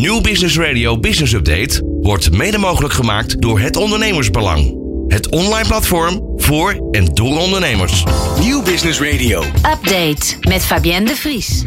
[0.00, 4.74] Nieuw Business Radio Business Update wordt mede mogelijk gemaakt door het Ondernemersbelang.
[5.08, 8.04] Het online platform voor en door ondernemers.
[8.38, 9.42] Nieuw Business Radio.
[9.42, 11.62] Update met Fabienne de Vries.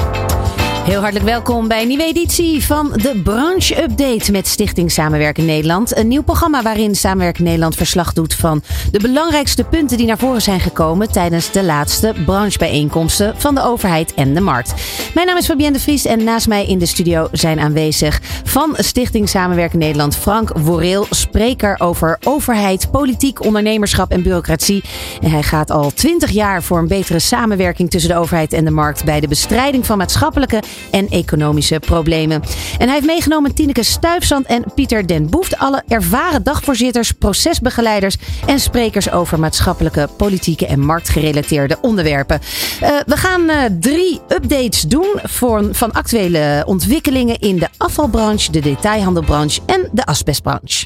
[0.83, 5.98] Heel hartelijk welkom bij een nieuwe editie van de Branche Update met Stichting Samenwerken Nederland.
[5.98, 10.41] Een nieuw programma waarin Samenwerken Nederland verslag doet van de belangrijkste punten die naar voren
[10.41, 14.73] zijn gekomen tijdens de laatste branchebijeenkomsten van de overheid en de markt.
[15.13, 18.75] Mijn naam is Fabienne de Vries en naast mij in de studio zijn aanwezig van
[18.77, 24.84] Stichting Samenwerken Nederland Frank Woreel, spreker over overheid, politiek, ondernemerschap en bureaucratie.
[25.22, 28.72] En hij gaat al twintig jaar voor een betere samenwerking tussen de overheid en de
[28.72, 30.61] markt bij de bestrijding van maatschappelijke
[30.91, 32.44] en economische problemen.
[32.77, 35.58] En hij heeft meegenomen Tineke Stuifzand en Pieter Den Boeft.
[35.58, 42.40] Alle ervaren dagvoorzitters, procesbegeleiders en sprekers over maatschappelijke, politieke en marktgerelateerde onderwerpen.
[42.84, 48.59] Uh, we gaan uh, drie updates doen voor, van actuele ontwikkelingen in de afvalbranche, de
[48.59, 50.86] detailhandelbranche en de asbestbranche.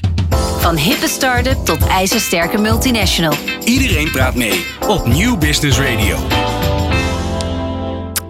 [0.58, 3.34] Van hippe start-up tot ijzersterke multinational.
[3.64, 6.16] Iedereen praat mee op Nieuw Business Radio.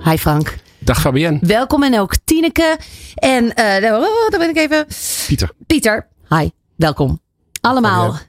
[0.05, 0.68] Hi Frank.
[0.89, 1.39] Dag Fabienne.
[1.41, 2.79] Welkom en ook Tineke.
[3.15, 4.87] En uh, daar ben ik even.
[5.27, 5.51] Pieter.
[5.67, 6.49] Pieter, hi.
[6.77, 7.21] Welkom.
[7.61, 8.27] Allemaal Fabienne.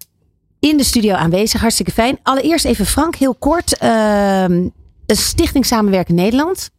[0.59, 1.61] in de studio aanwezig.
[1.61, 2.19] Hartstikke fijn.
[2.23, 3.83] Allereerst even Frank, heel kort.
[3.83, 4.45] Uh,
[5.05, 6.69] Stichting Samenwerken Nederland.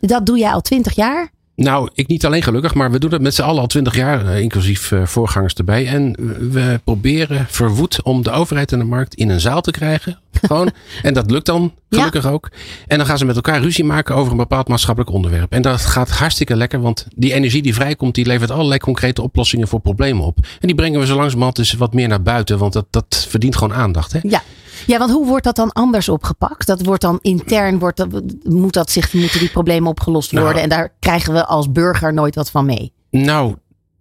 [0.00, 1.30] Dat doe jij al twintig jaar.
[1.56, 4.24] Nou, ik niet alleen gelukkig, maar we doen het met z'n allen al twintig jaar,
[4.24, 5.86] uh, inclusief uh, voorgangers erbij.
[5.86, 6.16] En
[6.50, 10.18] we proberen verwoed om de overheid en de markt in een zaal te krijgen.
[10.46, 10.70] Gewoon.
[11.02, 12.30] en dat lukt dan, gelukkig ja.
[12.30, 12.50] ook.
[12.86, 15.52] En dan gaan ze met elkaar ruzie maken over een bepaald maatschappelijk onderwerp.
[15.52, 19.68] En dat gaat hartstikke lekker, want die energie die vrijkomt, die levert allerlei concrete oplossingen
[19.68, 20.38] voor problemen op.
[20.60, 23.56] En die brengen we zo langzamerhand dus wat meer naar buiten, want dat, dat verdient
[23.56, 24.12] gewoon aandacht.
[24.12, 24.18] Hè?
[24.22, 24.42] Ja.
[24.86, 26.66] Ja, want hoe wordt dat dan anders opgepakt?
[26.66, 28.08] Dat wordt dan intern, wordt dat,
[28.42, 30.50] moet dat zich, moeten die problemen opgelost worden?
[30.50, 32.92] Nou, en daar krijgen we als burger nooit wat van mee.
[33.10, 33.54] Nou,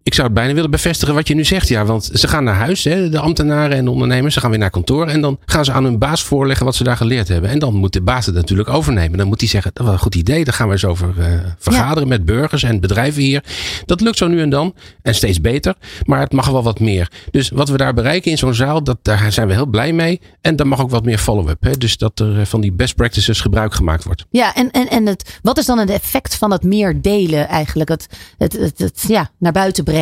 [0.05, 1.67] ik zou het bijna willen bevestigen wat je nu zegt.
[1.67, 4.33] Ja, want ze gaan naar huis, hè, de ambtenaren en de ondernemers.
[4.33, 5.07] Ze gaan weer naar kantoor.
[5.07, 7.49] En dan gaan ze aan hun baas voorleggen wat ze daar geleerd hebben.
[7.49, 9.17] En dan moet de baas het natuurlijk overnemen.
[9.17, 10.43] Dan moet hij zeggen, dat was een goed idee.
[10.43, 11.25] Daar gaan we eens over uh,
[11.57, 13.43] vergaderen met burgers en bedrijven hier.
[13.85, 14.75] Dat lukt zo nu en dan.
[15.01, 15.75] En steeds beter.
[16.03, 17.11] Maar het mag wel wat meer.
[17.31, 20.21] Dus wat we daar bereiken in zo'n zaal, dat, daar zijn we heel blij mee.
[20.41, 21.79] En dan mag ook wat meer follow-up.
[21.79, 24.25] Dus dat er van die best practices gebruik gemaakt wordt.
[24.29, 27.89] Ja, en, en, en het, wat is dan het effect van het meer delen eigenlijk?
[27.89, 28.07] Het,
[28.37, 29.94] het, het, het ja, naar buiten brengen.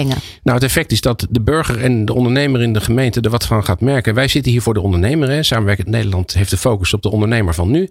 [0.44, 3.46] Nou, het effect is dat de burger en de ondernemer in de gemeente er wat
[3.46, 4.14] van gaat merken.
[4.14, 5.46] Wij zitten hier voor de ondernemer.
[5.46, 7.90] Samenwerkend Nederland heeft de focus op de ondernemer van nu.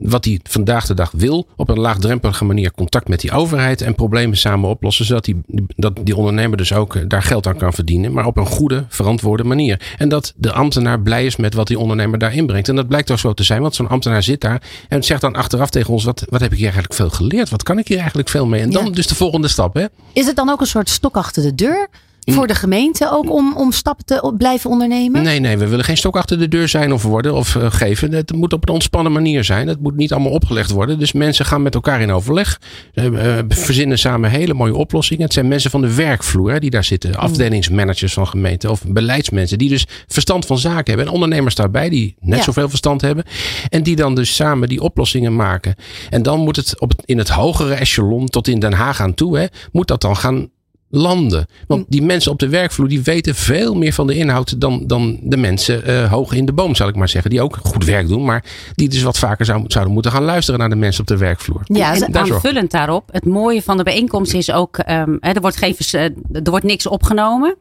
[0.00, 1.46] Wat hij vandaag de dag wil.
[1.56, 3.80] Op een laagdrempelige manier contact met die overheid.
[3.80, 5.04] En problemen samen oplossen.
[5.04, 5.36] Zodat die,
[5.76, 8.12] dat die ondernemer dus ook daar geld aan kan verdienen.
[8.12, 9.94] Maar op een goede, verantwoorde manier.
[9.98, 12.68] En dat de ambtenaar blij is met wat die ondernemer daar inbrengt.
[12.68, 13.62] En dat blijkt ook zo te zijn.
[13.62, 14.62] Want zo'n ambtenaar zit daar.
[14.88, 16.04] En zegt dan achteraf tegen ons.
[16.04, 17.48] Wat, wat heb ik hier eigenlijk veel geleerd?
[17.48, 18.60] Wat kan ik hier eigenlijk veel mee?
[18.60, 18.90] En dan ja.
[18.90, 19.74] dus de volgende stap.
[19.74, 19.84] Hè?
[20.12, 21.88] Is het dan ook een soort stok achter de deur?
[22.32, 25.22] Voor de gemeente ook om, om stappen te blijven ondernemen?
[25.22, 28.12] Nee, nee, we willen geen stok achter de deur zijn of worden of uh, geven.
[28.12, 29.68] Het moet op een ontspannen manier zijn.
[29.68, 30.98] Het moet niet allemaal opgelegd worden.
[30.98, 32.60] Dus mensen gaan met elkaar in overleg.
[32.94, 35.22] Uh, verzinnen samen hele mooie oplossingen.
[35.24, 37.14] Het zijn mensen van de werkvloer hè, die daar zitten.
[37.14, 39.58] Afdelingsmanagers van gemeenten of beleidsmensen.
[39.58, 41.06] Die dus verstand van zaken hebben.
[41.06, 42.44] En ondernemers daarbij die net ja.
[42.44, 43.24] zoveel verstand hebben.
[43.68, 45.74] En die dan dus samen die oplossingen maken.
[46.10, 49.38] En dan moet het, op in het hogere echelon tot in Den Haag aan toe.
[49.38, 50.48] Hè, moet dat dan gaan
[50.90, 51.46] landen.
[51.66, 55.18] Want die mensen op de werkvloer die weten veel meer van de inhoud dan, dan
[55.22, 57.30] de mensen uh, hoog in de boom, zal ik maar zeggen.
[57.30, 58.44] Die ook goed werk doen, maar
[58.74, 61.60] die dus wat vaker zou, zouden moeten gaan luisteren naar de mensen op de werkvloer.
[61.64, 63.08] Ja, en aanvullend daarop.
[63.12, 65.76] Het mooie van de bijeenkomst is ook, um, er, wordt geen,
[66.32, 67.56] er wordt niks opgenomen.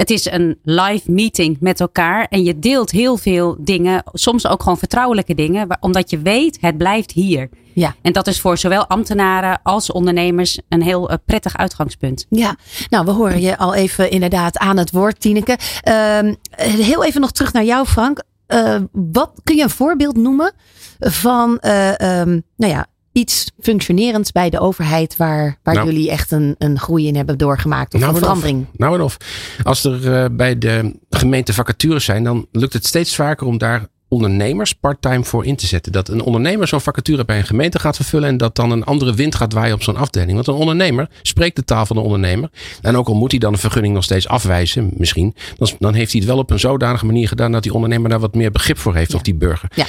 [0.00, 4.62] Het is een live meeting met elkaar en je deelt heel veel dingen, soms ook
[4.62, 7.48] gewoon vertrouwelijke dingen, omdat je weet, het blijft hier.
[7.74, 7.94] Ja.
[8.02, 12.26] En dat is voor zowel ambtenaren als ondernemers een heel uh, prettig uitgangspunt.
[12.28, 12.56] Ja,
[12.88, 15.58] nou we horen je al even inderdaad aan het woord, Tineke.
[15.88, 18.22] Uh, heel even nog terug naar jou, Frank.
[18.48, 20.52] Uh, wat kun je een voorbeeld noemen
[20.98, 26.54] van, um, nou ja, iets functionerends bij de overheid waar, waar nou, jullie echt een,
[26.58, 28.66] een groei in hebben doorgemaakt of nou een verandering?
[28.72, 29.16] Of, nou en of.
[29.62, 33.88] Als er uh, bij de gemeente vacatures zijn, dan lukt het steeds vaker om daar
[34.10, 35.92] ondernemers parttime voor in te zetten.
[35.92, 39.14] Dat een ondernemer zo'n vacature bij een gemeente gaat vervullen en dat dan een andere
[39.14, 40.34] wind gaat waaien op zo'n afdeling.
[40.34, 42.50] Want een ondernemer spreekt de taal van de ondernemer.
[42.82, 46.12] En ook al moet hij dan een vergunning nog steeds afwijzen, misschien, dan, dan heeft
[46.12, 48.78] hij het wel op een zodanige manier gedaan dat die ondernemer daar wat meer begrip
[48.78, 49.16] voor heeft, Ja.
[49.16, 49.68] of die burger.
[49.74, 49.86] Ja.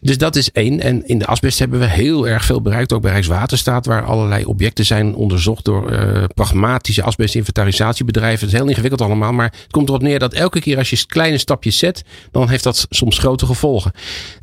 [0.00, 0.80] Dus dat is één.
[0.80, 4.44] En in de asbest hebben we heel erg veel bereikt, ook bij Rijkswaterstaat, waar allerlei
[4.44, 8.40] objecten zijn onderzocht door uh, pragmatische asbestinventarisatiebedrijven.
[8.44, 11.06] Het is heel ingewikkeld allemaal, maar het komt erop neer dat elke keer als je
[11.06, 13.92] kleine stapjes zet, dan heeft dat soms grote gevolgen gevolgen.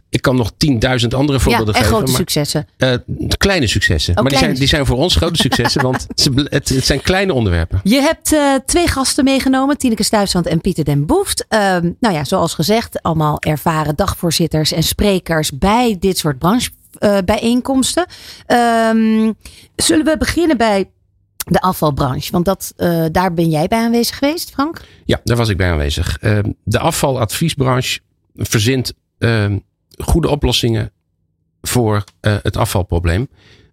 [0.10, 1.86] Ik kan nog 10.000 andere voorbeelden ja, en geven.
[1.86, 2.68] grote maar, successen.
[2.78, 2.94] eh,
[3.38, 4.16] kleine successen.
[4.16, 6.08] Oh, maar die zijn, die zijn voor ons grote successen, want
[6.50, 7.80] het, het zijn kleine onderwerpen.
[7.84, 11.46] Je hebt eh, twee gasten meegenomen, Tineke Stuifzand en Pieter den Boeft.
[11.48, 18.06] Ehm, nou ja, zoals gezegd, allemaal ervaren dagvoorzitters en sprekers bij dit soort branchebijeenkomsten.
[18.46, 19.32] Ehm
[19.76, 20.90] zullen we beginnen bij
[21.46, 22.32] de afvalbranche?
[22.32, 24.82] Want dat, eh, daar ben jij bij aanwezig geweest, Frank?
[25.06, 26.18] Ja, daar was ik bij aanwezig.
[26.18, 28.00] Eh, de afvaladviesbranche
[28.36, 28.96] verzint eh,
[29.98, 30.92] goede oplossingen
[31.62, 33.28] voor eh, het afvalprobleem.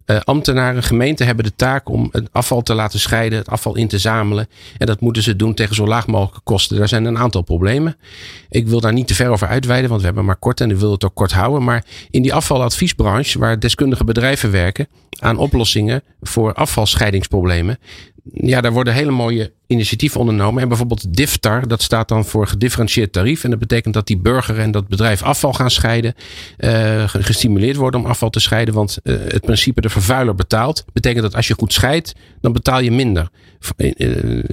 [0.05, 3.87] Eh, ambtenaren, gemeenten hebben de taak om het afval te laten scheiden, het afval in
[3.87, 4.47] te zamelen.
[4.77, 6.77] En dat moeten ze doen tegen zo laag mogelijke kosten.
[6.77, 7.97] Daar zijn een aantal problemen.
[8.49, 10.77] Ik wil daar niet te ver over uitweiden, want we hebben maar kort en ik
[10.77, 11.63] wil het ook kort houden.
[11.63, 14.87] Maar in die afvaladviesbranche, waar deskundige bedrijven werken
[15.19, 17.79] aan oplossingen voor afvalscheidingsproblemen.
[18.33, 20.61] Ja, daar worden hele mooie initiatieven ondernomen.
[20.61, 23.43] En bijvoorbeeld DIFTAR, dat staat dan voor gedifferentieerd tarief.
[23.43, 26.13] En dat betekent dat die burger en dat bedrijf afval gaan scheiden.
[26.57, 28.73] eh, gestimuleerd worden om afval te scheiden.
[28.73, 30.85] Want eh, het principe de vervuiler betaalt.
[30.93, 33.29] Betekent dat als je goed scheidt, dan betaal je minder.
[33.77, 34.43] Eh,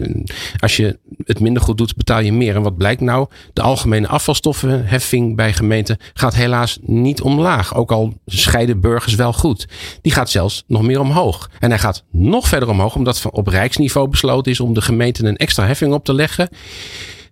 [0.59, 2.55] als je het minder goed doet, betaal je meer.
[2.55, 3.29] En wat blijkt nou?
[3.53, 7.75] De algemene afvalstoffenheffing bij gemeenten gaat helaas niet omlaag.
[7.75, 9.69] Ook al scheiden burgers wel goed.
[10.03, 11.51] Die gaat zelfs nog meer omhoog.
[11.59, 14.81] En hij gaat nog verder omhoog, omdat op rijksniveau besloten is om de
[15.19, 16.49] een extra heffing op te leggen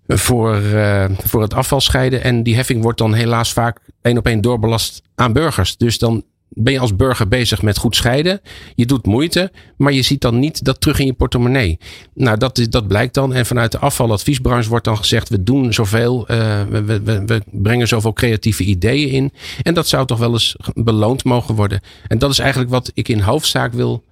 [0.06, 2.22] voor, uh, voor het afvalscheiden.
[2.22, 5.76] En die heffing wordt dan helaas vaak één op één doorbelast aan burgers.
[5.76, 8.40] Dus dan ben je als burger bezig met goed scheiden.
[8.74, 11.78] Je doet moeite, maar je ziet dan niet dat terug in je portemonnee.
[12.14, 13.34] Nou, dat, is, dat blijkt dan.
[13.34, 17.88] En vanuit de afvaladviesbranche wordt dan gezegd: we doen zoveel, uh, we, we, we brengen
[17.88, 19.32] zoveel creatieve ideeën in.
[19.62, 21.80] En dat zou toch wel eens beloond mogen worden.
[22.06, 24.04] En dat is eigenlijk wat ik in hoofdzaak wil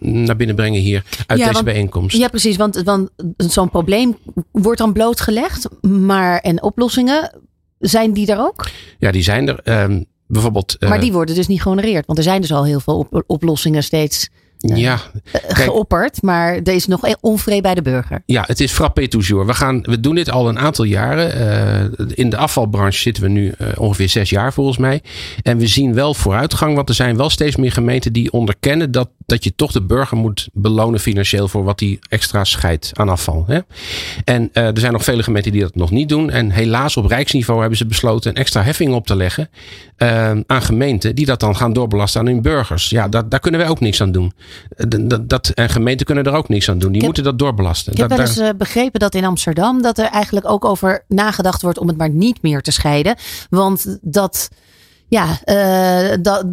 [0.00, 2.16] naar binnen brengen hier uit Ja, deze want- bijeenkomst.
[2.16, 2.56] Ja, precies.
[2.56, 4.16] Want, want zo'n probleem
[4.52, 5.68] wordt dan blootgelegd.
[5.80, 7.38] Maar en oplossingen,
[7.78, 8.66] zijn die er ook?
[8.98, 9.60] Ja, die zijn er.
[9.64, 10.76] Ehm, bijvoorbeeld.
[10.78, 12.06] eh, maar die worden dus niet gehonoreerd.
[12.06, 14.28] Want er zijn dus al heel veel op- oplossingen steeds
[14.58, 14.98] ja,
[15.32, 16.22] eh, Kijk- geopperd.
[16.22, 18.22] Maar er is nog onvrede bij de burger.
[18.26, 19.46] Ja, het is frappé toujours.
[19.46, 21.32] We, gaan, we doen dit al een aantal jaren.
[21.98, 25.02] Eh, in de afvalbranche zitten we nu eh, ongeveer zes jaar volgens mij.
[25.42, 29.10] En we zien wel vooruitgang, want er zijn wel steeds meer gemeenten die onderkennen dat,
[29.30, 33.44] dat je toch de burger moet belonen financieel voor wat hij extra scheidt aan afval.
[33.46, 33.58] Hè?
[34.24, 36.30] En eh, er zijn nog vele gemeenten die dat nog niet doen.
[36.30, 39.48] En helaas op rijksniveau hebben ze besloten een extra heffing op te leggen
[39.96, 42.88] eh, aan gemeenten die dat dan gaan doorbelasten aan hun burgers.
[42.90, 44.32] Ja, dat, daar kunnen wij ook niks aan doen.
[44.76, 46.88] Eh, Dat, dat, en gemeenten kunnen er ook niks aan doen.
[46.92, 47.92] Die heb- moeten dat doorbelasten.
[47.92, 51.62] Ik heb Dat- wel eens begrepen dat in Amsterdam dat er eigenlijk ook over nagedacht
[51.62, 53.16] wordt om het maar niet meer te scheiden.
[53.50, 54.48] Want dat,
[55.08, 56.44] ja, eh, dat,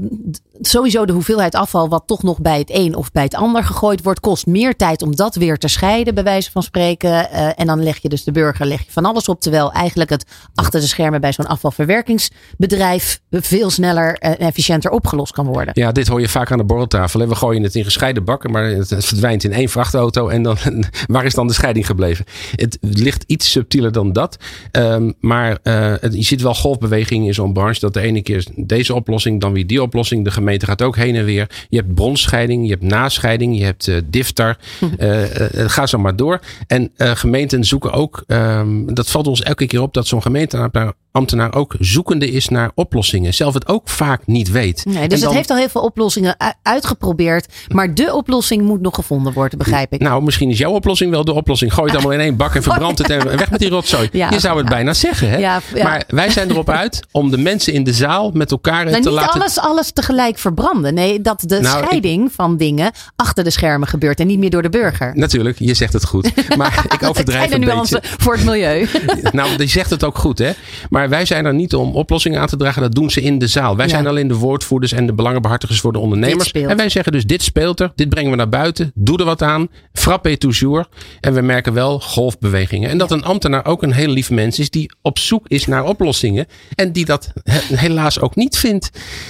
[0.61, 4.03] sowieso de hoeveelheid afval wat toch nog bij het een of bij het ander gegooid
[4.03, 7.31] wordt, kost meer tijd om dat weer te scheiden, bij wijze van spreken.
[7.31, 9.41] Eh, en dan leg je dus de burger leg je van alles op.
[9.41, 10.25] Terwijl eigenlijk het
[10.55, 15.73] achter de schermen bij zo'n afvalverwerkingsbedrijf veel sneller en efficiënter opgelost kan worden.
[15.73, 17.27] Ja, dit hoor je vaak aan de borreltafel.
[17.27, 20.27] We gooien het in gescheiden bakken, maar het, verdwijnt in één vrachtauto.
[20.27, 20.57] En dan,
[21.07, 22.25] waar is dan de scheiding gebleven?
[22.55, 24.37] Het ligt iets subtieler dan dat.
[24.71, 27.79] Ehm, maar eh, je ziet wel golfbewegingen in zo'n branche.
[27.79, 30.23] Dat de ene keer deze oplossing, dan weer die oplossing.
[30.23, 31.49] De gemeente gaat ook heen en weer.
[31.69, 34.57] Je hebt bronscheiding, je hebt nascheiding, je hebt eh diftar.
[34.97, 35.23] Eh,
[35.69, 36.39] ga zo maar door.
[36.67, 41.53] En gemeenten zoeken ook, ehm, dat valt ons elke keer op, dat zo'n gemeenteambtenaar ambtenaar
[41.53, 43.33] ook zoekende is naar oplossingen.
[43.33, 44.85] Zelf het ook vaak niet weet.
[44.85, 47.53] Nee, dus dan- het heeft al heel veel oplossingen uitgeprobeerd.
[47.73, 50.01] Maar de oplossing moet nog gevonden worden, begrijp ik.
[50.01, 51.73] Nou, misschien is jouw oplossing wel de oplossing.
[51.73, 54.09] Gooi het allemaal in één bak en verbrand het en weg met die rotzooi.
[54.11, 54.29] Ja.
[54.29, 55.37] Je zou het bijna zeggen, hè?
[55.37, 55.61] Ja.
[55.83, 59.09] Maar wij zijn erop uit om de mensen in de zaal met elkaar Nou, te
[59.09, 59.39] niet laten...
[59.41, 60.93] alles, alles tegelijk verbranden.
[60.93, 64.49] Nee, dat de Nou, ik- scheiding van dingen achter de schermen gebeurt en niet meer
[64.49, 65.11] door de burger.
[65.15, 66.55] Natuurlijk, je zegt het goed.
[66.57, 68.15] Maar ik overdrijf een nuance beetje.
[68.17, 68.87] voor het milieu.
[69.31, 70.51] Nou, die zegt het ook goed, hè?
[70.89, 72.81] Maar wij zijn er niet om oplossingen aan te dragen.
[72.81, 73.75] Dat doen ze in de zaal.
[73.75, 73.91] Wij Ja.
[73.91, 76.47] zijn alleen de woordvoerders en de belangenbehartigers voor de Dit ondernemers.
[76.49, 76.69] speelt.
[76.69, 77.91] En wij zeggen dus: dit speelt er.
[77.95, 78.91] Dit brengen we naar buiten.
[78.95, 79.67] Doe er wat aan.
[79.93, 80.89] Frappé toujours.
[81.19, 82.89] En we merken wel golfbewegingen.
[82.89, 85.83] En dat een ambtenaar ook een heel lief mens is die op zoek is naar
[85.85, 86.45] oplossingen.
[86.75, 88.89] En die dat he- helaas ook niet vindt.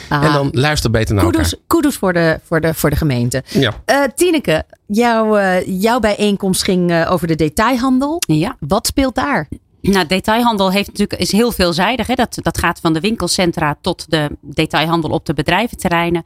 [0.10, 0.24] Ah.
[0.24, 3.44] En dan luister beter naar Kudos, kudos voor, de, voor, de, voor de gemeente.
[3.54, 3.62] elkaar.
[3.62, 3.74] Ja.
[3.86, 8.22] Eh, Tineke, jouw, eh, jouw bijeenkomst ging eh, over de detailhandel.
[8.28, 8.56] Ja.
[8.60, 9.48] Wat speelt daar?
[9.94, 12.08] Nou, detailhandel heeft natuurlijk, is heel veelzijdig.
[12.08, 12.14] Hè?
[12.14, 16.26] Dat, dat gaat van de winkelcentra tot de detailhandel op de bedrijventerreinen.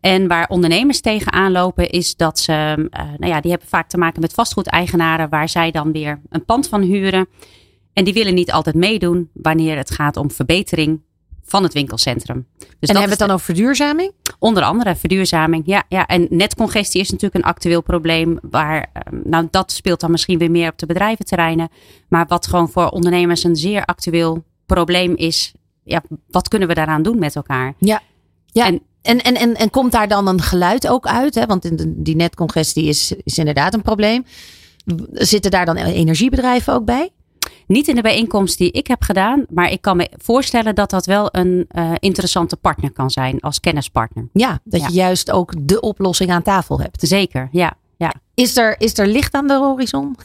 [0.00, 3.98] En waar ondernemers tegenaan lopen is dat ze, eh, nou ja, die hebben vaak te
[3.98, 7.28] maken met vastgoedeigenaren waar zij dan weer een pand van huren.
[7.92, 11.00] En die willen niet altijd meedoen wanneer het gaat om verbetering
[11.48, 12.46] van het winkelcentrum.
[12.58, 14.12] Dus en dat hebben we het dan over verduurzaming?
[14.38, 15.62] Onder andere verduurzaming.
[15.66, 16.06] Ja, ja.
[16.06, 18.38] En netcongestie is natuurlijk een actueel probleem.
[18.42, 21.68] Waar, ehm, nou, dat speelt dan misschien weer meer op de bedrijventerreinen.
[22.08, 25.52] Maar wat gewoon voor ondernemers een zeer actueel probleem is.
[25.84, 27.74] ja, wat kunnen we daaraan doen met elkaar?
[27.78, 28.00] Ja.
[28.46, 28.66] Ja.
[28.66, 31.34] En- En, en, en, en, komt daar dan een geluid ook uit?
[31.34, 31.46] Hè?
[31.46, 31.70] Want
[32.04, 34.24] die netcongestie is, is inderdaad een probleem.
[35.12, 37.10] Zitten daar dan energiebedrijven ook bij?
[37.68, 41.06] Niet in de bijeenkomst die ik heb gedaan, maar ik kan me voorstellen dat dat
[41.06, 44.28] wel een eh, interessante partner kan zijn als kennispartner.
[44.32, 44.86] Ja, dat Ja.
[44.86, 47.00] je juist ook de oplossing aan tafel hebt.
[47.08, 47.72] Zeker, ja.
[47.96, 48.14] ja.
[48.34, 50.16] Is er, is er licht aan de horizon?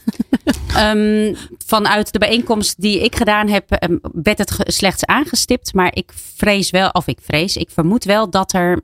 [0.75, 1.33] Ehm,
[1.65, 5.73] vanuit de bijeenkomst die ik gedaan heb, ehm, werd het slechts aangestipt.
[5.73, 8.81] Maar ik vrees wel, of ik vrees, ik vermoed wel dat er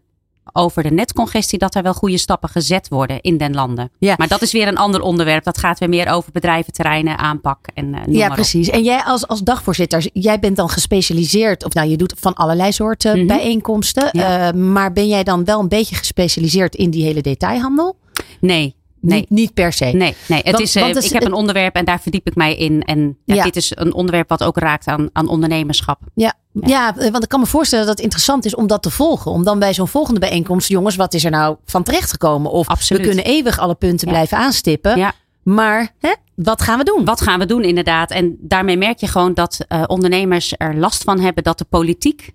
[0.54, 3.92] over de netcongestie, dat er wel goede stappen gezet worden in den landen.
[3.98, 4.14] Ja.
[4.18, 5.44] Maar dat is weer een ander onderwerp.
[5.44, 8.70] Dat gaat weer meer over bedrijventerreinen, aanpak en eh, noem ja, precies.
[8.70, 12.72] En jij als, als dagvoorzitter, jij bent dan gespecialiseerd, of nou, je doet van allerlei
[12.72, 13.28] soorten Mhm.
[13.28, 14.10] bijeenkomsten.
[14.12, 14.48] Ja.
[14.48, 17.98] eh, maar ben jij dan wel een beetje gespecialiseerd in die hele detailhandel?
[18.40, 19.20] Nee, nee.
[19.20, 19.86] Niet, niet per se.
[19.86, 20.42] Nee, nee.
[20.44, 22.36] Het Want- is, eh, want het is- ik heb een onderwerp en daar verdiep ik
[22.36, 22.84] mij in.
[22.84, 23.44] En ja, Ja.
[23.44, 26.00] dit is een onderwerp wat ook raakt aan, aan ondernemerschap.
[26.14, 26.98] Ja, ja.
[26.98, 29.32] eh, want ik kan me voorstellen dat het interessant is om dat te volgen.
[29.32, 32.52] Om dan bij zo'n volgende bijeenkomst, jongens, wat is er nou van terecht gekomen?
[32.52, 33.02] Of Absoluut.
[33.02, 34.98] we kunnen eeuwig alle punten blijven aanstippen.
[34.98, 35.14] Ja.
[35.44, 37.06] Maar hè, wat gaan we doen?
[37.06, 38.12] Wat gaan we doen inderdaad?
[38.12, 42.32] En daarmee merk je gewoon dat eh, ondernemers er last van hebben dat de politiek,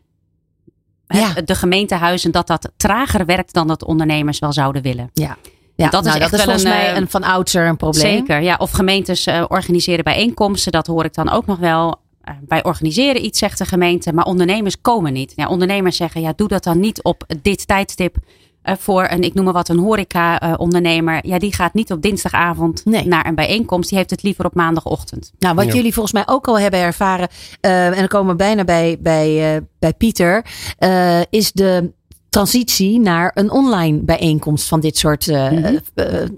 [1.07, 1.33] Ja.
[1.45, 5.11] de gemeentehuizen, dat dat trager werkt dan dat ondernemers wel zouden willen.
[5.13, 5.37] Ja,
[5.77, 7.77] ja dat is nou, echt dat is volgens een, mij eh, een van oudsher een
[7.77, 8.17] probleem.
[8.17, 8.57] Zeker, ja.
[8.59, 12.03] Of gemeentes eh, organiseren bijeenkomsten, dat hoor ik dan ook nog wel.
[12.23, 15.33] Eh, wij organiseren iets, zegt de gemeente, maar ondernemers komen niet.
[15.37, 18.17] Ja, ondernemers zeggen, ja, doe dat dan niet op dit tijdstip
[18.63, 21.27] eh, voor een, ik noem maar wat, een horeca-ondernemer.
[21.27, 23.07] ja, die gaat niet op dinsdagavond Nee.
[23.07, 23.89] naar een bijeenkomst.
[23.89, 25.33] Die heeft het liever op maandagochtend.
[25.39, 25.73] Nou, wat Ja.
[25.75, 27.29] jullie volgens mij ook al hebben ervaren,
[27.61, 30.45] eh, en dan komen we bijna bij, bij, eh, bij Pieter,
[30.79, 31.93] eh, is de
[32.35, 35.77] transitie naar een online bijeenkomst van dit soort eh Mhm.
[35.95, 36.29] eh,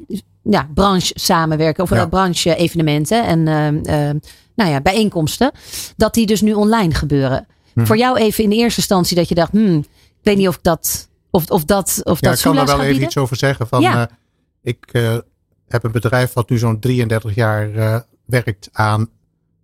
[0.43, 1.97] ja, branche samenwerken of Ja.
[2.03, 4.17] eh, branche evenementen en eh, eh,
[4.55, 5.53] nou ja, bijeenkomsten,
[5.97, 7.47] dat die dus nu online gebeuren.
[7.75, 7.87] Mhm.
[7.87, 10.55] Voor jou even in de eerste instantie dat je dacht, hmm, ik weet niet of
[10.57, 13.05] ik dat of, of dat of Ja, dat ik kan er wel even bieden.
[13.05, 13.67] iets over zeggen.
[13.67, 14.01] Van, Ja.
[14.09, 14.15] eh,
[14.63, 15.17] ik eh,
[15.69, 19.09] heb een bedrijf wat nu zo'n 33 jaar eh, werkt aan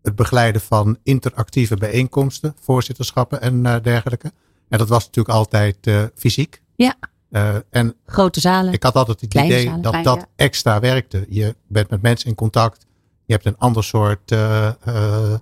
[0.03, 4.33] het begeleiden van interactieve bijeenkomsten, voorzitterschappen en eh, dergelijke.
[4.69, 6.63] En dat was natuurlijk altijd eh, fysiek.
[6.77, 6.95] Ja.
[7.31, 8.73] Eh, en Grote zalen.
[8.73, 10.27] ik had altijd het idee zalen, dat klein, dat ja.
[10.37, 11.27] extra werkte.
[11.29, 12.87] Je bent met mensen in contact.
[13.25, 15.35] Je hebt een ander soort eh eh,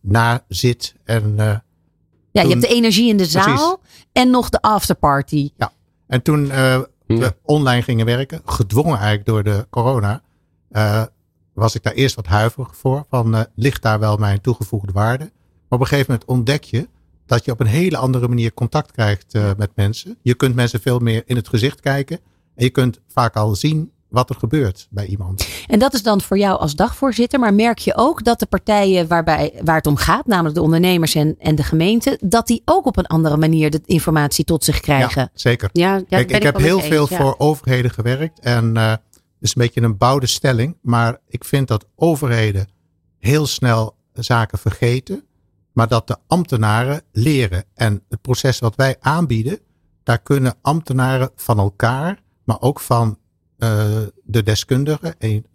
[0.00, 0.94] nazit.
[1.04, 1.56] En, eh,
[2.30, 4.06] ja, je hebt de energie in de zaal Precies.
[4.12, 5.50] en nog de afterparty.
[6.06, 10.22] en toen eh, we online gingen werken, gedwongen eigenlijk door de corona,
[10.70, 11.02] eh,
[11.52, 13.04] was ik daar eerst wat huiverig voor.
[13.08, 15.24] Van, eh, ligt daar wel mijn toegevoegde waarde?
[15.24, 16.88] Maar op een gegeven moment ontdek je
[17.26, 20.18] dat je op een hele andere manier contact krijgt eh, met mensen.
[20.22, 22.20] Je kunt mensen veel meer in het gezicht kijken.
[22.54, 25.48] En je kunt vaak al zien wat er gebeurt bij iemand.
[25.66, 27.40] En dat is dan voor jou als dagvoorzitter.
[27.40, 31.14] Maar merk je ook dat de partijen waarbij, waar het om gaat, namelijk de ondernemers
[31.14, 34.80] en, en de gemeente, dat die ook op een andere manier de informatie tot zich
[34.80, 35.22] krijgen?
[35.22, 35.68] Ja, zeker.
[35.72, 37.16] Ja, ja, Kijk, ben ik heb heel veel ja.
[37.16, 38.40] voor overheden gewerkt.
[38.40, 38.94] En eh
[39.44, 40.76] het is een beetje een bouwde stelling.
[40.82, 42.68] Maar ik vind dat overheden
[43.18, 45.24] heel snel zaken vergeten.
[45.74, 47.64] Maar dat de ambtenaren leren.
[47.74, 49.58] En het proces wat wij aanbieden,
[50.02, 53.18] daar kunnen ambtenaren van elkaar, maar ook van
[53.58, 55.46] eh, de deskundige, een,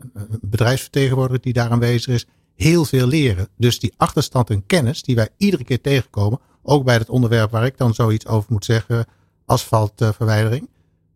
[0.41, 3.47] bedrijfsvertegenwoordiger die daar aanwezig is, heel veel leren.
[3.57, 7.65] Dus die achterstand en kennis die wij iedere keer tegenkomen, ook bij het onderwerp waar
[7.65, 9.05] ik dan zoiets over moet zeggen,
[9.45, 10.69] asfaltverwijdering,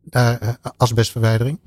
[0.04, 1.60] daar, eh, asbestverwijdering,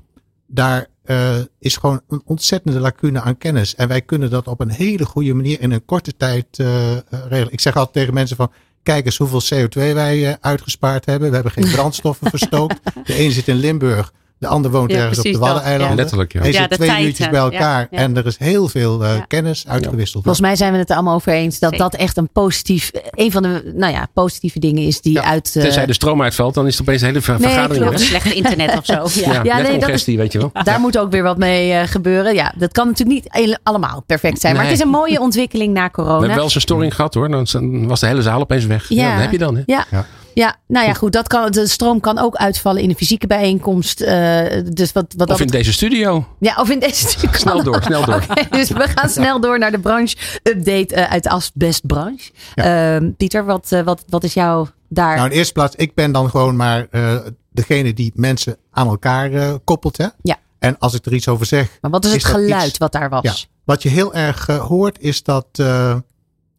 [0.47, 3.75] daar eh, is gewoon een ontzettende lacune aan kennis.
[3.75, 7.01] En wij kunnen dat op een hele goede manier in een korte tijd eh, eh,
[7.09, 7.53] regelen.
[7.53, 8.51] Ik zeg altijd tegen mensen van,
[8.83, 11.29] kijk eens hoeveel CO2 wij uitgespaard hebben.
[11.29, 12.79] We hebben geen brandstoffen verstookt.
[13.03, 15.95] De een zit in Limburg, de ander woont Ja, ergens op de Waddeneilanden.
[15.95, 16.41] Letterlijk, ja.
[16.41, 17.87] En de twee tijd, minuutjes bij elkaar.
[17.91, 17.97] ja.
[17.97, 19.25] En er is heel veel eh, Ja.
[19.27, 20.23] kennis uitgewisseld.
[20.23, 21.89] Volgens mij zijn we het er allemaal over eens dat Zeker.
[21.89, 25.55] dat echt een positief, een van de nou ja, positieve dingen is die Ja, uit.
[25.55, 27.91] eh, Tenzij de stroom uitvalt, dan is het opeens een hele ver- Nee, vergadering Of
[27.91, 27.99] weg.
[27.99, 28.93] slecht internet of zo.
[29.31, 30.51] Ja, Ja, nee, dat is- weet je wel.
[30.63, 32.33] daar moet ook weer wat mee eh, gebeuren.
[32.35, 34.53] Ja, dat kan natuurlijk niet allemaal perfect zijn.
[34.53, 34.71] Maar Nee.
[34.71, 36.17] het is een mooie ontwikkeling na We corona.
[36.17, 37.29] hebben wel eens een storing gehad hoor.
[37.29, 38.85] Dan was de hele zaal opeens weg.
[38.89, 39.55] Ja, dat heb je dan.
[39.55, 39.61] Hè?
[39.65, 39.85] Ja.
[40.37, 40.55] Ja.
[40.67, 41.11] Nou ja, goed.
[41.11, 44.01] Dat kan, de stroom kan ook uitvallen in een fysieke bijeenkomst.
[44.01, 46.27] eh, dus wat, wat Of in deze studio.
[46.39, 47.37] Ja, of in deze studio.
[47.43, 48.25] Snel door, snel door.
[48.49, 52.31] Dus we gaan snel door naar de branche-update eh, uit de asbestbranche.
[52.55, 55.15] Ehm, Pieter, wat, eh, wat, wat is jou daar?
[55.15, 57.15] Nou, in eerste plaats, ik ben dan gewoon maar eh,
[57.51, 59.97] degene die mensen aan elkaar koppelt.
[59.97, 60.07] Hè?
[60.21, 60.35] Ja.
[60.59, 61.77] En als ik er iets over zeg.
[61.81, 63.23] maar wat is het geluid iets- wat daar was?
[63.23, 65.95] Ja, wat je heel erg hoort is dat eh,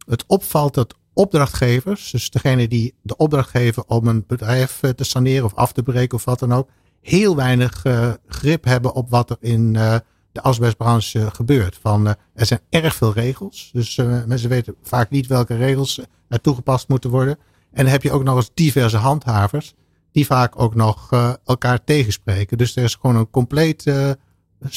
[0.09, 5.03] het opvalt dat opdrachtgevers, dus degene die de opdracht geven om een bedrijf eh, te
[5.03, 6.69] saneren of af te breken of wat dan ook,
[7.01, 9.95] heel weinig eh, grip hebben op wat er in eh,
[10.31, 11.77] de asbestbranche gebeurt.
[11.81, 13.69] Van, uh, er zijn erg veel regels.
[13.73, 13.95] Dus
[14.25, 17.37] mensen weten vaak niet welke regels er toegepast moeten worden.
[17.71, 19.73] En dan heb je ook nog eens diverse handhavers.
[20.11, 21.09] Die vaak ook nog
[21.45, 22.57] elkaar tegenspreken.
[22.57, 23.83] Dus er is gewoon een compleet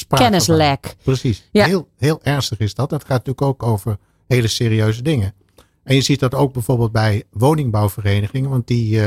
[0.07, 0.95] Kennislek.
[1.03, 1.49] Precies.
[1.51, 1.65] Ja.
[1.65, 2.89] Heel, heel ernstig is dat.
[2.89, 3.97] Dat gaat natuurlijk ook over
[4.27, 5.33] hele serieuze dingen.
[5.83, 8.49] En je ziet dat ook bijvoorbeeld bij woningbouwverenigingen.
[8.49, 9.01] Want die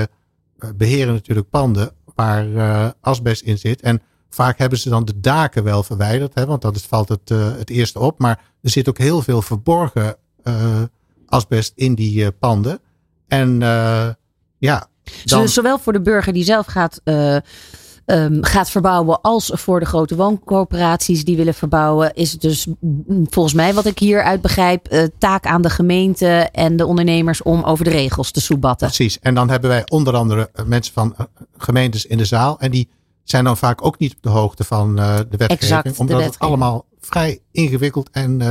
[0.74, 3.80] beheren natuurlijk panden waar asbest in zit.
[3.80, 7.30] En Vaak hebben ze dan de daken wel verwijderd, hè, want dat is, valt het,
[7.30, 8.18] uh, het eerste op.
[8.18, 10.16] Maar er zit ook heel veel verborgen
[11.26, 12.80] asbest in die panden.
[13.28, 13.58] En
[14.58, 14.88] ja.
[15.24, 15.48] Dan...
[15.48, 17.00] Zowel voor de burger die zelf gaat,
[18.06, 23.26] um, gaat verbouwen, als voor de grote wooncorporaties die willen verbouwen, is het dus mm,
[23.30, 27.84] volgens mij, wat ik hieruit begrijp, taak aan de gemeente en de ondernemers om over
[27.84, 28.86] de regels te soebatten.
[28.86, 29.18] Precies.
[29.18, 31.16] En dan hebben wij onder andere mensen van
[31.56, 32.60] gemeentes in de zaal.
[32.60, 32.88] En die
[33.24, 35.60] zijn dan vaak ook niet op de hoogte van uh, de wetgeving.
[35.60, 38.42] Exact, omdat het allemaal vrij ingewikkeld en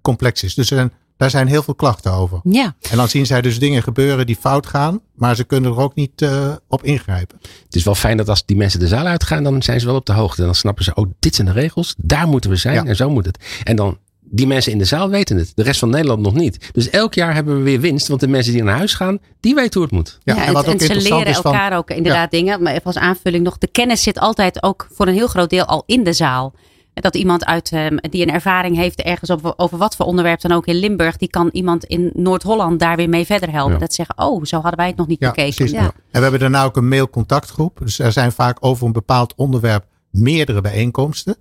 [0.00, 0.54] complex is.
[0.54, 2.40] Dus er zijn, daar zijn heel veel klachten over.
[2.42, 2.74] Ja.
[2.90, 5.00] En dan zien zij dus dingen gebeuren die fout gaan.
[5.14, 7.38] Maar ze kunnen er ook niet uh, op ingrijpen.
[7.64, 9.42] Het is wel fijn dat als die mensen de zaal uitgaan.
[9.42, 10.40] Dan zijn ze wel op de hoogte.
[10.40, 11.94] En dan snappen ze, oh dit zijn de regels.
[11.98, 12.74] Daar moeten we zijn.
[12.74, 12.84] Ja.
[12.84, 13.44] En zo moet het.
[13.64, 15.52] En dan die mensen in de zaal weten het.
[15.54, 16.68] De rest van Nederland nog niet.
[16.72, 18.08] Dus elk jaar hebben we weer winst.
[18.08, 20.18] Want de mensen die naar huis gaan, die weten hoe het moet.
[20.22, 22.38] Ja, en, wat ook en ze leren elkaar van, ook inderdaad ja.
[22.38, 22.62] dingen.
[22.62, 23.58] Maar even als aanvulling nog.
[23.58, 26.54] De kennis zit altijd ook voor een heel groot deel al in de zaal.
[27.00, 30.52] Dat iemand uit, um, die een ervaring heeft ergens over, over wat voor onderwerp dan
[30.52, 31.16] ook in Limburg.
[31.16, 33.72] Die kan iemand in Noord-Holland daar weer mee verder helpen.
[33.72, 33.78] Ja.
[33.78, 35.54] Dat zeggen, oh, zo hadden wij het nog niet ja, bekeken.
[35.54, 35.84] Precies, ja.
[35.84, 37.78] En we hebben daarna ook een mailcontactgroep.
[37.82, 41.36] Dus er zijn vaak over een bepaald onderwerp meerdere bijeenkomsten.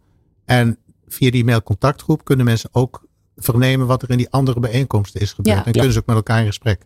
[0.46, 5.34] En via die mailcontactgroep kunnen mensen ook vernemen wat er in die andere bijeenkomsten is
[5.34, 5.58] gebeurd.
[5.58, 5.66] Ja.
[5.66, 6.82] En kunnen ze ook met elkaar in gesprek.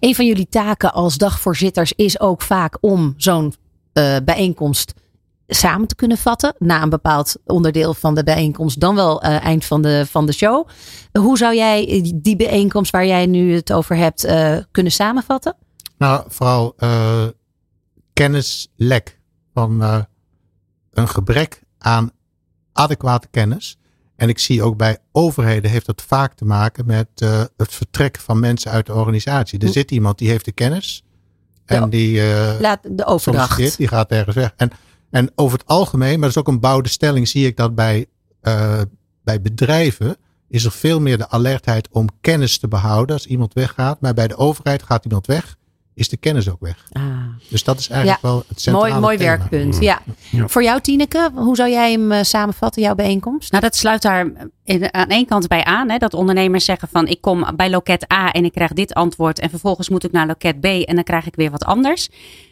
[0.00, 3.54] Een van jullie taken als dagvoorzitters is ook vaak om zo'n
[3.94, 4.94] uh, bijeenkomst
[5.50, 6.54] samen te kunnen vatten.
[6.58, 10.32] Na een bepaald onderdeel van de bijeenkomst, dan wel uh, eind van de, van de
[10.32, 10.68] show.
[11.12, 15.56] Hoe zou jij die bijeenkomst waar jij nu het over hebt uh, kunnen samenvatten?
[15.98, 16.74] Nou, vooral
[18.12, 19.18] kennislek.
[19.54, 19.82] Van
[20.90, 22.10] een gebrek aan
[22.72, 23.78] adequate kennis
[24.16, 27.08] en ik zie ook bij overheden heeft dat vaak te maken met
[27.56, 29.58] het vertrek van mensen uit de organisatie.
[29.58, 31.04] Er zit iemand die heeft de kennis.
[31.64, 32.22] En die,
[32.60, 33.76] laat de overdracht.
[33.76, 34.52] die gaat ergens weg.
[34.56, 34.70] En,
[35.10, 38.06] en over het algemeen, maar dat is ook een bouwde stelling, zie ik dat bij,
[38.42, 38.80] uh,
[39.24, 40.16] bij bedrijven
[40.48, 44.00] is er veel meer de alertheid om kennis te behouden als iemand weggaat.
[44.00, 45.56] Maar bij de overheid gaat iemand weg
[45.94, 46.84] is de kennis ook weg.
[46.92, 47.02] Ah.
[47.48, 48.28] Dus dat is eigenlijk ja.
[48.28, 49.36] wel het centrale Mooi, mooi thema.
[49.36, 49.78] werkpunt.
[49.80, 50.02] Ja.
[50.30, 50.48] ja.
[50.48, 53.50] Voor jou Tineke, hoe zou jij hem uh, samenvatten, jouw bijeenkomst?
[53.50, 54.32] Nou, dat sluit daar
[54.64, 55.90] in, aan één kant bij aan.
[55.90, 59.38] Hè, dat ondernemers zeggen van ik kom bij loket A en ik krijg dit antwoord.
[59.38, 62.08] En vervolgens moet ik naar loket B en dan krijg ik weer wat anders.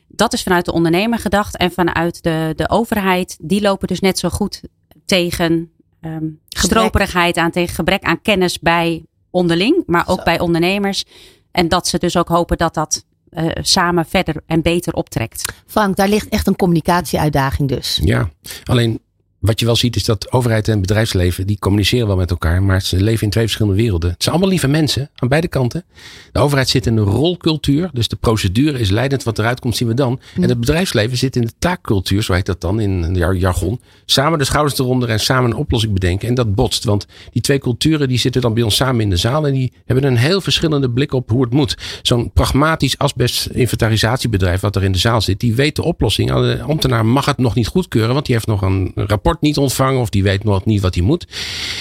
[0.09, 1.57] Dat is vanuit de ondernemer gedacht.
[1.57, 4.61] En vanuit de, de overheid, die lopen dus net zo goed
[5.05, 10.25] tegen um, stroperigheid aan, tegen gebrek aan kennis bij onderling, maar ook zo.
[10.25, 11.05] bij ondernemers.
[11.51, 15.53] En dat ze dus ook hopen dat dat uh, samen verder en beter optrekt.
[15.67, 18.01] Frank, daar ligt echt een communicatieuitdaging dus.
[18.05, 18.31] Ja,
[18.65, 19.01] alleen
[19.39, 22.83] wat je wel ziet is dat overheid en bedrijfsleven, die communiceren wel met elkaar, maar
[22.83, 24.11] ze leven in twee verschillende werelden.
[24.11, 25.85] Het zijn allemaal lieve mensen aan beide kanten.
[26.33, 29.23] De overheid zit in een rolcultuur, dus de procedure is leidend.
[29.23, 30.21] Wat eruit komt, zien we dan.
[30.37, 30.43] Mm.
[30.43, 33.81] En het bedrijfsleven zit in de taakcultuur, zo heet dat dan in jargon.
[34.05, 36.29] Samen de schouders eronder en samen een oplossing bedenken.
[36.29, 39.17] En dat botst, want die twee culturen die zitten dan bij ons samen in de
[39.17, 41.77] zaal en die hebben een heel verschillende blik op hoe het moet.
[42.03, 46.31] Zo'n pragmatisch asbestinventarisatiebedrijf wat er in de zaal zit, die weet de oplossing.
[46.31, 50.01] De ambtenaar mag het nog niet goedkeuren, want die heeft nog een rapport niet ontvangen
[50.01, 51.27] of die weet nog niet wat hij moet.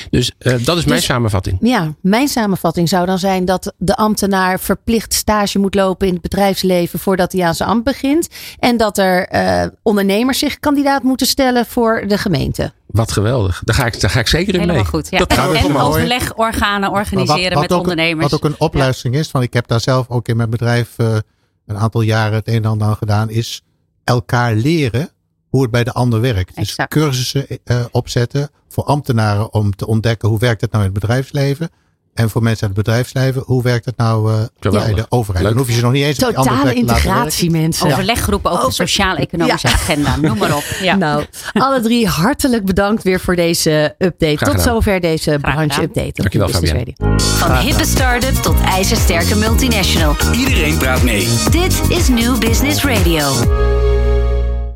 [0.09, 1.57] Dus uh, dat is mijn dus, samenvatting.
[1.61, 6.21] Ja, mijn samenvatting zou dan zijn dat de ambtenaar verplicht stage moet lopen in het
[6.21, 8.27] bedrijfsleven voordat hij aan zijn ambt begint.
[8.59, 12.71] En dat er uh, ondernemers zich kandidaat moeten stellen voor de gemeente.
[12.87, 13.61] Wat geweldig.
[13.65, 14.91] Daar ga ik, daar ga ik zeker in Helemaal mee.
[14.91, 15.07] goed.
[15.09, 15.17] Ja.
[15.17, 18.31] Dat en en overlegorganen organiseren wat, wat met ook, ondernemers.
[18.31, 19.21] Wat ook een opluistering ja.
[19.21, 21.17] is, want ik heb daar zelf ook in mijn bedrijf uh,
[21.65, 23.61] een aantal jaren het een en ander aan gedaan, is
[24.03, 25.09] elkaar leren
[25.57, 26.57] hoe het bij de ander werkt.
[26.57, 26.93] Exact.
[26.93, 30.99] Dus cursussen uh, opzetten voor ambtenaren om te ontdekken hoe werkt het nou in het
[30.99, 31.69] bedrijfsleven.
[32.13, 35.43] En voor mensen uit het bedrijfsleven, hoe werkt het nou uh, bij de overheid?
[35.43, 35.53] Leuk.
[35.53, 37.85] Dan hoef je ze nog niet eens Totale op die andere plek integratie, mensen.
[37.85, 39.73] Overleggroepen over de sociaal-economische ja.
[39.73, 40.15] agenda.
[40.15, 40.63] Noem maar op.
[40.81, 40.95] Ja.
[40.95, 44.45] Nou, alle drie hartelijk bedankt weer voor deze update.
[44.45, 46.11] Tot zover deze branche-update.
[46.13, 46.93] Dankjewel, Fabian.
[47.17, 50.15] Van hippe start-up tot ijzersterke multinational.
[50.33, 51.27] Iedereen praat mee.
[51.49, 53.96] Dit is New Business Radio.